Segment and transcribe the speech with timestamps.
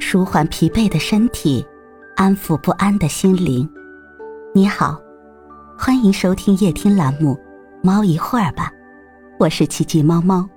[0.00, 1.64] 舒缓疲惫的身体，
[2.16, 3.68] 安抚不安的心灵。
[4.54, 5.00] 你好，
[5.78, 7.34] 欢迎收听夜听栏目
[7.82, 8.70] 《猫一会儿吧》，
[9.38, 10.48] 我是奇迹猫猫。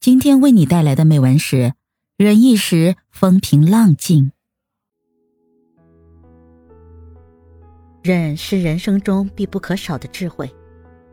[0.00, 1.74] 今天为你带来的美文是：
[2.16, 4.32] 忍一时，风平浪静。
[8.02, 10.48] 忍是人生中必不可少的智慧，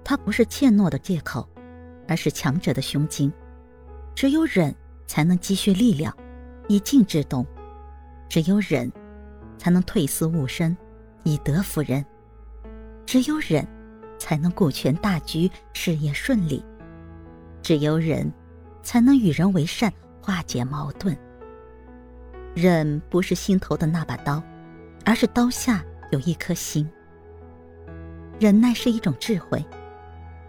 [0.04, 1.50] 它不是怯懦的借口，
[2.08, 3.34] 而是强者的胸襟。
[4.16, 4.74] 只有忍。
[5.06, 6.16] 才能积蓄力量，
[6.68, 7.46] 以静制动；
[8.28, 8.92] 只有忍，
[9.60, 10.76] 才能退思悟身，
[11.24, 12.04] 以德服人；
[13.06, 13.68] 只有忍，
[14.18, 16.64] 才能顾全大局，事业顺利；
[17.62, 18.32] 只有忍，
[18.82, 21.16] 才能与人为善，化解矛盾。
[22.56, 24.42] 忍不是心头的那把刀，
[25.06, 26.90] 而是刀下有一颗心。
[28.40, 29.64] 忍耐是一种智慧，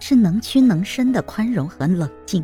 [0.00, 2.42] 是能屈能伸的宽容和冷静。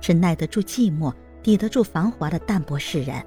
[0.00, 3.24] 是耐得住寂寞、抵得住繁华的淡泊释然，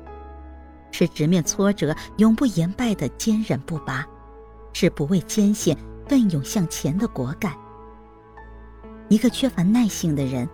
[0.91, 4.05] 是直面挫折、永不言败的坚韧不拔，
[4.73, 7.53] 是不畏艰险、奋勇向前的果敢。
[9.07, 10.47] 一个缺乏耐性的人，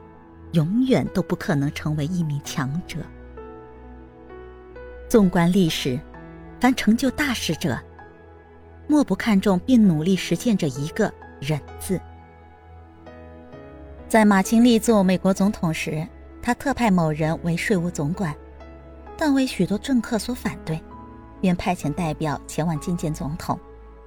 [0.54, 3.00] 永远都不可能成为一名强者。
[5.08, 6.00] 纵观历史，
[6.60, 7.78] 凡成就大事者，
[8.88, 12.00] 莫不看重并努力实践着一个“忍”字。
[14.08, 16.08] 在马清利做美国总统时，
[16.40, 18.34] 他特派某人为税务总管，
[19.18, 20.80] 但为许多政客所反对，
[21.42, 23.60] 便派遣代表前往觐见总统，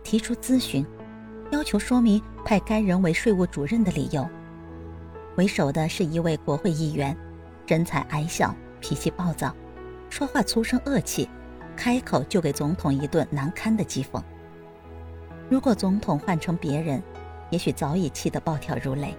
[0.04, 0.86] 提出咨询，
[1.50, 4.26] 要求说明派该人为税务主任的理由。
[5.34, 7.14] 为首的是一位国会议员，
[7.66, 9.52] 身材矮小，脾气暴躁，
[10.08, 11.28] 说话粗声恶气，
[11.76, 14.22] 开口就给总统一顿难堪的讥讽。
[15.50, 17.02] 如果总统换成别人，
[17.50, 19.12] 也许早已气得暴跳如雷。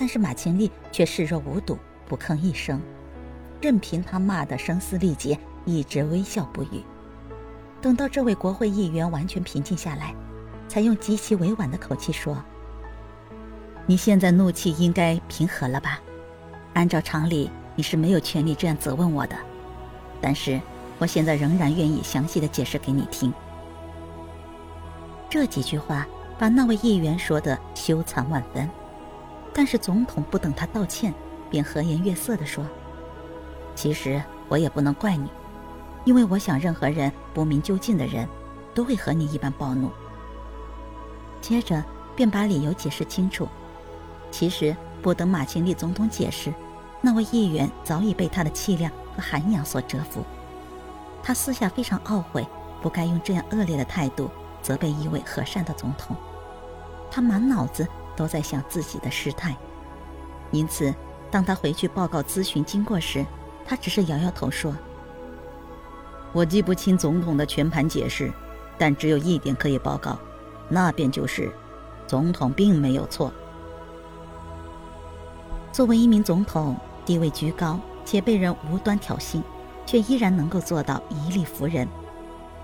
[0.00, 2.80] 但是马清立却视若无睹，不吭一声，
[3.60, 6.84] 任凭他骂得声嘶力竭，一直微笑不语。
[7.82, 10.14] 等到这位国会议员完全平静下来，
[10.68, 12.40] 才用极其委婉的口气说
[13.86, 16.00] ：“你现在怒气应该平和了吧？
[16.74, 19.36] 按照常理，你是没有权利这样责问我的。
[20.20, 20.60] 但是
[20.98, 23.34] 我现在仍然愿意详细的解释给你听。”
[25.28, 26.06] 这几句话
[26.38, 28.70] 把那位议员说得羞惭万分。
[29.58, 31.12] 但是总统不等他道歉，
[31.50, 32.64] 便和颜悦色地说
[33.74, 35.28] ：“其实我也不能怪你，
[36.04, 38.28] 因为我想任何人不明就近的人，
[38.72, 39.90] 都会和你一般暴怒。”
[41.42, 43.48] 接着便把理由解释清楚。
[44.30, 46.54] 其实不等马清立总统解释，
[47.00, 50.22] 那位议员早已被他的气量和涵养所折服。
[51.20, 52.46] 他私下非常懊悔，
[52.80, 54.30] 不该用这样恶劣的态度
[54.62, 56.16] 责备一位和善的总统。
[57.10, 57.84] 他满脑子。
[58.18, 59.56] 都在想自己的失态，
[60.50, 60.92] 因此，
[61.30, 63.24] 当他回去报告咨询经过时，
[63.64, 64.74] 他只是摇摇头说
[66.34, 68.32] ：“我记不清总统的全盘解释，
[68.76, 70.18] 但只有一点可以报告，
[70.68, 71.48] 那便就是，
[72.08, 73.32] 总统并没有错。
[75.70, 76.76] 作为一名总统，
[77.06, 79.40] 地位居高且被人无端挑衅，
[79.86, 81.86] 却依然能够做到以理服人，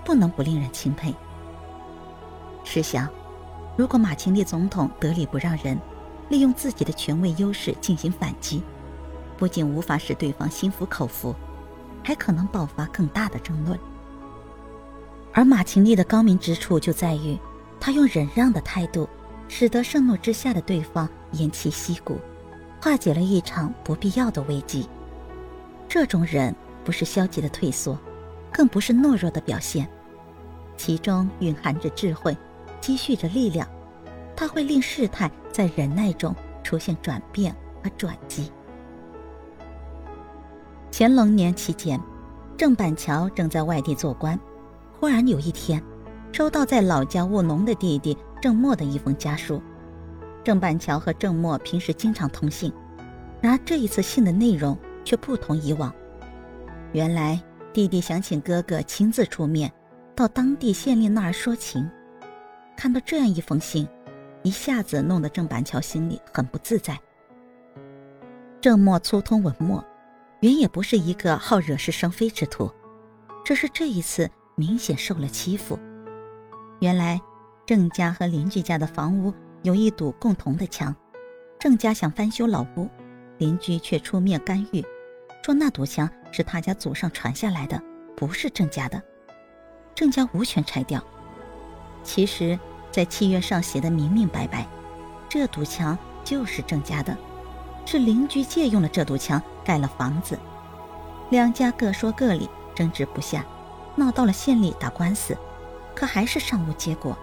[0.03, 1.15] 不能不令人钦佩。
[2.65, 3.07] 试想。”
[3.77, 5.77] 如果马清立总统得理不让人，
[6.29, 8.63] 利用自己的权威优势进行反击，
[9.37, 11.35] 不仅无法使对方心服口服，
[12.03, 13.77] 还可能爆发更大的争论。
[15.33, 17.37] 而马清立的高明之处就在于，
[17.79, 19.07] 他用忍让的态度，
[19.49, 22.17] 使得盛怒之下的对方偃旗息鼓，
[22.81, 24.87] 化解了一场不必要的危机。
[25.89, 27.99] 这种忍不是消极的退缩，
[28.51, 29.87] 更不是懦弱的表现，
[30.77, 32.35] 其中蕴含着智慧。
[32.85, 33.67] 积蓄着力量，
[34.35, 37.51] 它会令事态在忍耐中出现转变
[37.83, 38.51] 和转机。
[40.91, 41.99] 乾隆年期间，
[42.55, 44.39] 郑板桥正在外地做官，
[44.99, 45.81] 忽然有一天，
[46.31, 49.59] 收到在老家务农的弟弟郑默的一封家书。
[50.43, 52.71] 郑板桥和郑默平时经常通信，
[53.41, 55.91] 然而这一次信的内容却不同以往。
[56.93, 57.41] 原来
[57.73, 59.73] 弟弟想请哥哥亲自出面，
[60.13, 61.89] 到当地县令那儿说情。
[62.75, 63.87] 看到这样一封信，
[64.43, 66.99] 一下子弄得郑板桥心里很不自在。
[68.61, 69.83] 郑默粗通文墨，
[70.41, 72.71] 原也不是一个好惹是生非之徒，
[73.43, 75.79] 只是这一次明显受了欺负。
[76.81, 77.21] 原来
[77.65, 79.33] 郑家和邻居家的房屋
[79.63, 80.95] 有一堵共同的墙，
[81.59, 82.89] 郑家想翻修老屋，
[83.37, 84.83] 邻居却出面干预，
[85.43, 87.81] 说那堵墙是他家祖上传下来的，
[88.17, 89.01] 不是郑家的，
[89.93, 91.03] 郑家无权拆掉。
[92.05, 92.57] 其实，
[92.91, 94.65] 在契约上写的明明白白，
[95.27, 97.17] 这堵墙就是郑家的，
[97.85, 100.39] 是邻居借用了这堵墙盖了房子。
[101.31, 103.43] 两家各说各理，争执不下，
[103.95, 105.35] 闹到了县里打官司，
[105.95, 107.17] 可还是尚无结果。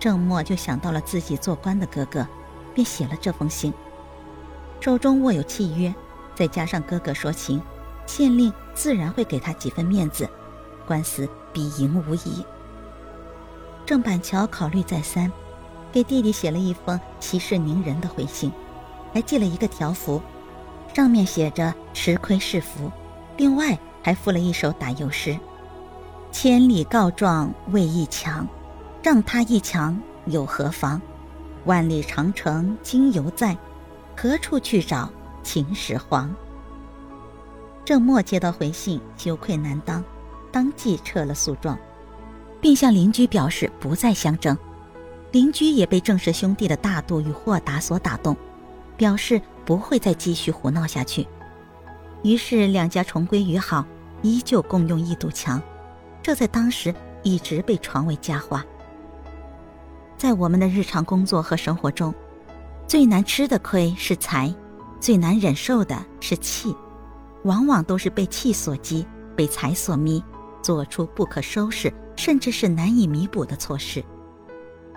[0.00, 2.26] 郑默就想到了自己做官的哥哥，
[2.74, 3.72] 便写了这封信。
[4.80, 5.94] 手中握有契约，
[6.34, 7.62] 再加上哥哥说情，
[8.06, 10.28] 县令自然会给他几分面子，
[10.86, 12.44] 官司必赢无疑。
[13.84, 15.30] 郑板桥考虑再三，
[15.92, 18.50] 给弟弟写了一封息事宁人的回信，
[19.12, 20.20] 还寄了一个条幅，
[20.94, 22.90] 上面写着“吃亏是福”，
[23.36, 25.38] 另外还附了一首打油诗
[26.30, 28.46] ：“千里告状为一强。”
[29.02, 31.02] 让他一强有何妨？
[31.64, 33.56] 万里长城今犹在，
[34.16, 35.10] 何处去找
[35.42, 36.32] 秦始皇？
[37.84, 40.04] 郑默接到回信，羞愧难当，
[40.52, 41.76] 当即撤了诉状，
[42.62, 44.56] 并向邻居表示不再相争。
[45.32, 48.36] 邻居也被郑氏兄弟的大度与豁达所打动，
[48.96, 51.26] 表示不会再继续胡闹下去。
[52.22, 53.84] 于是两家重归于好，
[54.22, 55.60] 依旧共用一堵墙。
[56.22, 58.64] 这在当时一直被传为佳话。
[60.16, 62.14] 在我们的日常工作和生活中，
[62.86, 64.54] 最难吃的亏是财，
[65.00, 66.72] 最难忍受的是气，
[67.42, 69.04] 往往都是被气所激，
[69.34, 70.22] 被财所迷，
[70.62, 74.04] 做出不可收拾甚至是难以弥补的错事。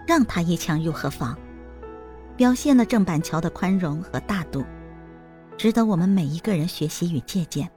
[0.07, 1.35] 让他一枪又何妨？
[2.35, 4.63] 表现了郑板桥的宽容和大度，
[5.57, 7.69] 值得我们每一个人学习与借鉴。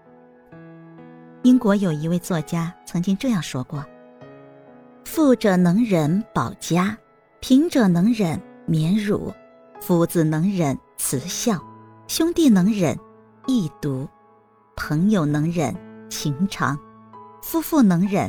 [1.43, 3.85] 英国有一位作家曾经这样说过
[5.05, 6.97] ：“富者能忍保家。”
[7.41, 9.33] 贫者能忍免辱，
[9.81, 11.57] 夫子能忍慈孝，
[12.09, 12.99] 兄弟能忍
[13.47, 14.09] 义毒，
[14.75, 15.73] 朋友能忍
[16.11, 16.77] 情长，
[17.41, 18.29] 夫妇能忍